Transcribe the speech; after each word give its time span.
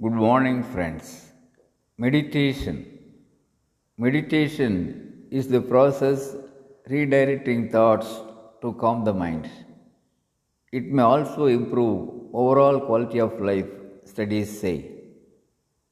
Good 0.00 0.12
morning, 0.12 0.62
friends. 0.62 1.32
Meditation. 1.98 2.86
Meditation 3.98 5.26
is 5.30 5.48
the 5.48 5.60
process 5.60 6.34
redirecting 6.88 7.70
thoughts 7.70 8.08
to 8.62 8.72
calm 8.80 9.04
the 9.04 9.12
mind. 9.12 9.50
It 10.72 10.86
may 10.86 11.02
also 11.02 11.44
improve 11.44 12.08
overall 12.32 12.80
quality 12.80 13.20
of 13.20 13.38
life, 13.38 13.66
studies 14.04 14.58
say. 14.58 14.92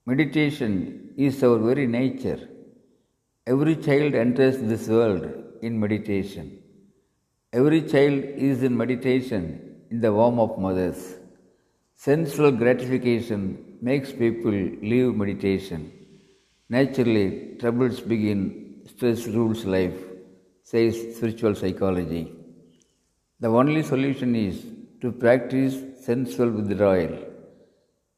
Meditation 0.07 1.12
is 1.19 1.45
our 1.45 1.59
very 1.59 1.87
nature. 1.87 2.48
Every 3.46 3.77
child 3.77 4.14
enters 4.14 4.59
this 4.61 4.89
world 4.89 5.30
in 5.61 5.79
meditation. 5.79 6.59
Every 7.53 7.82
child 7.82 8.25
is 8.25 8.62
in 8.62 8.75
meditation 8.75 9.77
in 9.91 10.01
the 10.01 10.11
womb 10.11 10.41
of 10.41 10.59
mothers. 10.59 11.20
Sensual 12.05 12.51
gratification 12.51 13.41
makes 13.83 14.11
people 14.11 14.55
leave 14.91 15.14
meditation. 15.14 15.80
Naturally, 16.70 17.57
troubles 17.61 18.01
begin, 18.01 18.38
stress 18.91 19.27
rules 19.27 19.66
life, 19.66 19.98
says 20.62 20.95
spiritual 21.16 21.55
psychology. 21.55 22.33
The 23.41 23.48
only 23.48 23.83
solution 23.83 24.34
is 24.34 24.65
to 25.02 25.12
practice 25.12 25.77
sensual 26.07 26.51
withdrawal. 26.51 27.19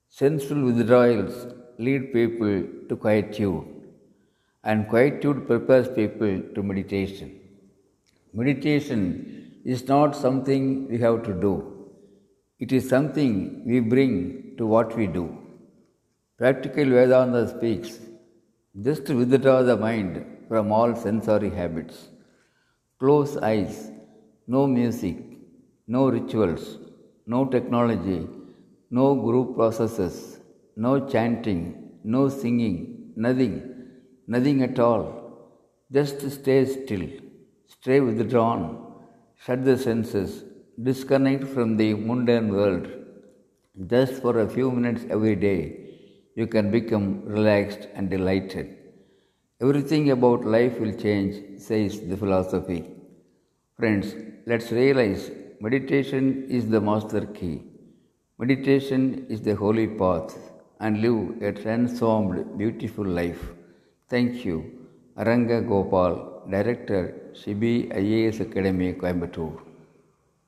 Sensual 0.08 0.62
withdrawals 0.62 1.52
lead 1.80 2.12
people 2.12 2.62
to 2.88 2.96
quietude, 2.96 3.64
and 4.62 4.88
quietude 4.88 5.44
prepares 5.48 5.88
people 5.88 6.40
to 6.54 6.62
meditation. 6.62 7.36
Meditation 8.32 9.60
is 9.64 9.88
not 9.88 10.14
something 10.14 10.86
we 10.88 10.98
have 10.98 11.24
to 11.24 11.34
do, 11.34 11.81
it 12.62 12.72
is 12.76 12.88
something 12.94 13.36
we 13.70 13.78
bring 13.92 14.14
to 14.58 14.64
what 14.72 14.96
we 14.98 15.06
do. 15.18 15.24
Practical 16.40 16.88
Vedanta 16.96 17.42
speaks 17.54 17.92
just 18.86 19.08
withdraw 19.20 19.56
the 19.62 19.76
mind 19.76 20.12
from 20.48 20.72
all 20.76 20.94
sensory 20.94 21.50
habits. 21.50 21.96
Close 23.00 23.36
eyes, 23.50 23.90
no 24.46 24.66
music, 24.66 25.18
no 25.86 26.02
rituals, 26.08 26.78
no 27.26 27.40
technology, 27.54 28.20
no 28.90 29.08
group 29.26 29.56
processes, 29.56 30.16
no 30.76 30.92
chanting, 31.14 31.62
no 32.04 32.28
singing, 32.28 33.12
nothing, 33.16 33.56
nothing 34.26 34.62
at 34.62 34.78
all. 34.78 35.04
Just 35.90 36.20
stay 36.38 36.64
still, 36.64 37.06
stay 37.66 38.00
withdrawn, 38.00 38.62
shut 39.44 39.64
the 39.64 39.76
senses, 39.76 40.44
disconnect 40.80 41.44
from 41.44 41.76
the 41.76 41.94
mundane 41.94 42.52
world. 42.54 42.88
Just 43.86 44.14
for 44.22 44.40
a 44.40 44.48
few 44.48 44.70
minutes 44.70 45.04
every 45.10 45.36
day, 45.36 45.58
you 46.34 46.46
can 46.46 46.70
become 46.70 47.22
relaxed 47.24 47.88
and 47.94 48.08
delighted. 48.08 48.76
Everything 49.60 50.10
about 50.10 50.44
life 50.44 50.78
will 50.80 50.92
change, 50.92 51.60
says 51.60 52.00
the 52.00 52.16
philosophy. 52.16 52.90
Friends, 53.78 54.14
let's 54.46 54.72
realize 54.72 55.30
meditation 55.60 56.46
is 56.48 56.68
the 56.68 56.80
master 56.80 57.26
key. 57.26 57.62
Meditation 58.38 59.26
is 59.28 59.42
the 59.42 59.54
holy 59.54 59.86
path 59.86 60.36
and 60.80 61.00
live 61.00 61.42
a 61.42 61.52
transformed, 61.52 62.58
beautiful 62.58 63.04
life. 63.04 63.50
Thank 64.08 64.44
you. 64.44 64.56
Aranga 65.16 65.66
Gopal, 65.66 66.42
Director, 66.50 67.30
Shibi 67.34 67.92
IAS 67.92 68.40
Academy, 68.40 68.94
Coimbatore. 68.94 69.71